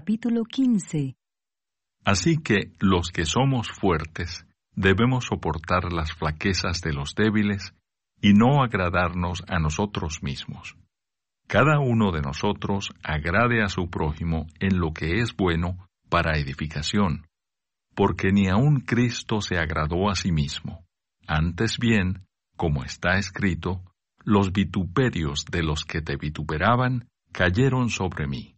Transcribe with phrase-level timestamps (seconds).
[0.00, 1.14] capítulo 15.
[2.06, 7.74] Así que los que somos fuertes debemos soportar las flaquezas de los débiles
[8.18, 10.74] y no agradarnos a nosotros mismos.
[11.46, 15.76] Cada uno de nosotros agrade a su prójimo en lo que es bueno
[16.08, 17.26] para edificación,
[17.94, 20.82] porque ni aun Cristo se agradó a sí mismo.
[21.26, 22.24] Antes bien,
[22.56, 23.82] como está escrito,
[24.24, 28.56] los vituperios de los que te vituperaban cayeron sobre mí,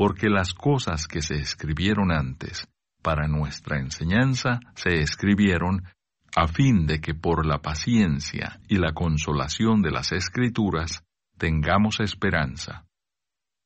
[0.00, 2.66] porque las cosas que se escribieron antes
[3.02, 5.84] para nuestra enseñanza se escribieron
[6.34, 11.04] a fin de que por la paciencia y la consolación de las escrituras
[11.36, 12.86] tengamos esperanza.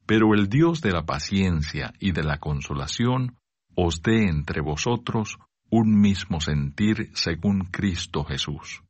[0.07, 3.37] Pero el Dios de la paciencia y de la consolación
[3.77, 5.37] os dé entre vosotros
[5.71, 8.83] un mismo sentir según Cristo Jesús,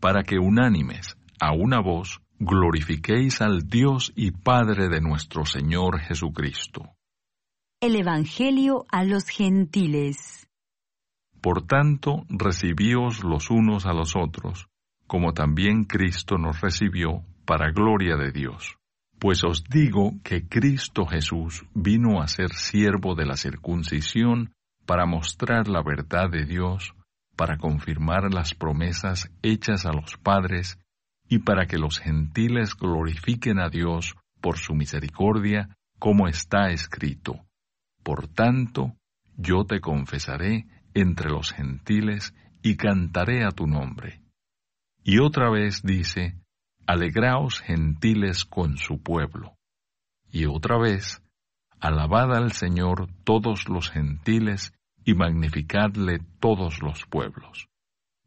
[0.00, 6.96] para que unánimes a una voz glorifiquéis al Dios y Padre de nuestro Señor Jesucristo.
[7.80, 10.48] El Evangelio a los gentiles.
[11.40, 14.66] Por tanto, recibíos los unos a los otros,
[15.06, 18.76] como también Cristo nos recibió para gloria de Dios.
[19.20, 24.52] Pues os digo que Cristo Jesús vino a ser siervo de la circuncisión
[24.84, 26.92] para mostrar la verdad de Dios,
[27.36, 30.81] para confirmar las promesas hechas a los padres
[31.32, 37.46] y para que los gentiles glorifiquen a Dios por su misericordia, como está escrito.
[38.02, 38.98] Por tanto,
[39.38, 44.20] yo te confesaré entre los gentiles y cantaré a tu nombre.
[45.04, 46.36] Y otra vez dice,
[46.86, 49.54] Alegraos gentiles con su pueblo.
[50.30, 51.22] Y otra vez,
[51.80, 57.68] Alabad al Señor todos los gentiles y magnificadle todos los pueblos.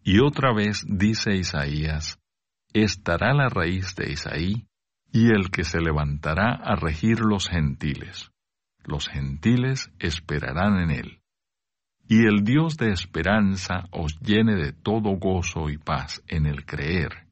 [0.03, 2.19] Y otra vez dice Isaías,
[2.75, 4.67] Estará la raíz de Isaí
[5.09, 8.33] y el que se levantará a regir los gentiles.
[8.83, 11.21] Los gentiles esperarán en él.
[12.05, 17.29] Y el Dios de esperanza os llene de todo gozo y paz en el creer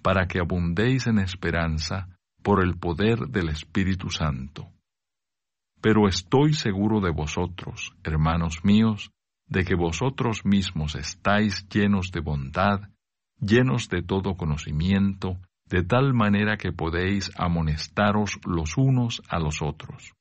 [0.00, 4.70] para que abundéis en esperanza por el poder del Espíritu Santo.
[5.80, 9.10] Pero estoy seguro de vosotros, hermanos míos,
[9.48, 12.93] de que vosotros mismos estáis llenos de bondad,
[13.40, 20.12] llenos de todo conocimiento, de tal manera que podéis amonestaros los unos a los otros.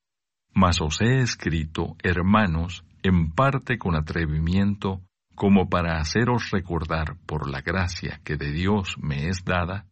[0.54, 5.02] Mas os he escrito, hermanos, en parte con atrevimiento,
[5.36, 9.88] como para haceros recordar por la gracia que de Dios me es dada,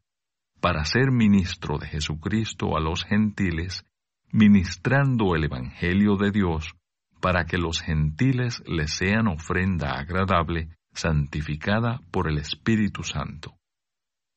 [0.61, 3.83] para ser ministro de Jesucristo a los gentiles,
[4.31, 6.75] ministrando el Evangelio de Dios,
[7.19, 13.55] para que los gentiles le sean ofrenda agradable, santificada por el Espíritu Santo.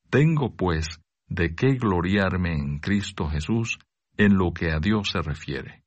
[0.09, 3.77] Tengo, pues, de qué gloriarme en Cristo Jesús
[4.17, 5.85] en lo que a Dios se refiere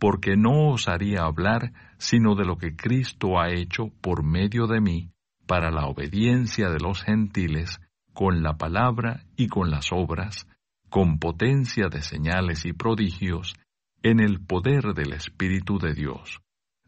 [0.00, 5.12] porque no osaría hablar sino de lo que Cristo ha hecho por medio de mí
[5.46, 7.80] para la obediencia de los gentiles,
[8.14, 10.48] con la palabra y con las obras,
[10.88, 13.54] con potencia de señales y prodigios,
[14.02, 16.40] en el poder del Espíritu de Dios,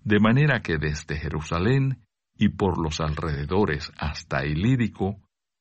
[0.03, 1.99] de manera que desde Jerusalén
[2.43, 5.21] y por los alrededores hasta Ilírico,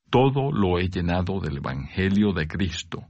[0.09, 3.05] todo lo he llenado del Evangelio de Cristo,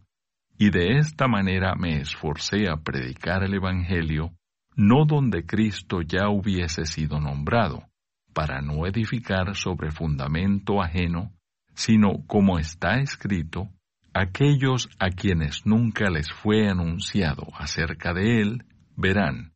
[0.58, 4.34] y de esta manera me esforcé a predicar el Evangelio,
[4.76, 7.86] no donde Cristo ya hubiese sido nombrado,
[8.34, 11.32] para no edificar sobre fundamento ajeno,
[11.74, 13.70] sino como está escrito,
[14.14, 18.66] aquellos a quienes nunca les fue anunciado acerca de él,
[18.98, 19.54] verán,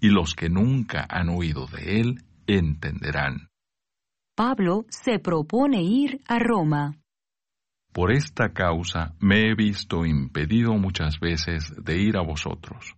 [0.00, 3.48] y los que nunca han oído de él, entenderán.
[4.34, 6.96] Pablo se propone ir a Roma.
[7.92, 12.94] Por esta causa me he visto impedido muchas veces de ir a vosotros.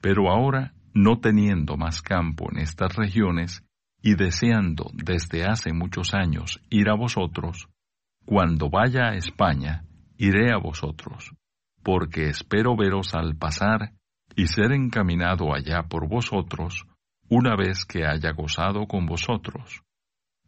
[0.00, 3.64] Pero ahora, no teniendo más campo en estas regiones,
[4.02, 7.68] y deseando desde hace muchos años ir a vosotros,
[8.24, 9.84] cuando vaya a España,
[10.16, 11.32] iré a vosotros,
[11.82, 13.92] porque espero veros al pasar
[14.36, 16.86] y ser encaminado allá por vosotros,
[17.28, 19.82] una vez que haya gozado con vosotros.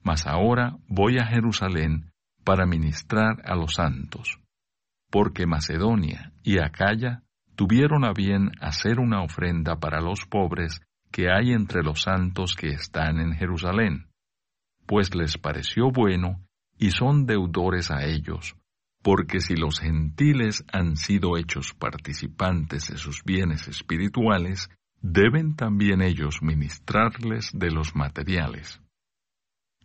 [0.03, 2.11] Mas ahora voy a Jerusalén
[2.45, 4.41] para ministrar a los santos,
[5.11, 7.23] porque Macedonia y Acaya
[7.55, 10.81] tuvieron a bien hacer una ofrenda para los pobres
[11.13, 14.07] que hay entre los santos que están en Jerusalén,
[14.87, 16.41] pues les pareció bueno
[16.79, 18.57] y son deudores a ellos,
[19.03, 26.43] porque si los gentiles han sido hechos participantes de sus bienes espirituales, deben también ellos
[26.43, 28.81] ministrarles de los materiales.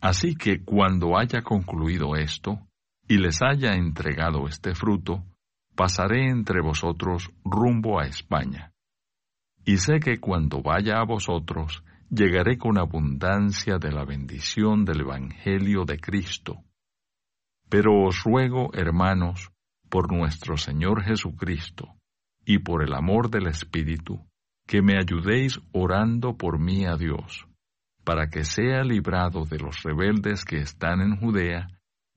[0.00, 2.60] Así que cuando haya concluido esto,
[3.08, 5.24] y les haya entregado este fruto,
[5.74, 8.72] pasaré entre vosotros rumbo a España.
[9.64, 15.84] Y sé que cuando vaya a vosotros, llegaré con abundancia de la bendición del Evangelio
[15.84, 16.62] de Cristo.
[17.68, 19.50] Pero os ruego, hermanos,
[19.88, 21.94] por nuestro Señor Jesucristo,
[22.44, 24.24] y por el amor del Espíritu,
[24.66, 27.46] que me ayudéis orando por mí a Dios,
[28.04, 31.68] para que sea librado de los rebeldes que están en Judea,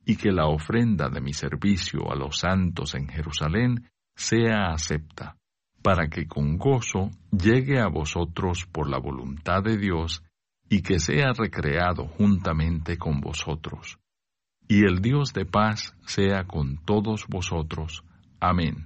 [0.05, 5.37] y que la ofrenda de mi servicio a los santos en Jerusalén sea acepta,
[5.83, 10.23] para que con gozo llegue a vosotros por la voluntad de Dios,
[10.69, 13.99] y que sea recreado juntamente con vosotros.
[14.67, 18.03] Y el Dios de paz sea con todos vosotros.
[18.39, 18.85] Amén.